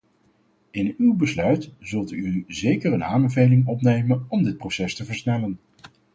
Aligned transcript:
In 0.71 0.95
uw 0.97 1.13
besluit 1.15 1.69
zult 1.79 2.11
u 2.11 2.43
zeker 2.47 2.93
een 2.93 3.03
aanbeveling 3.03 3.67
opnemen 3.67 4.25
om 4.27 4.43
dit 4.43 4.57
proces 4.57 4.95
te 4.95 5.05
versnellen. 5.05 5.57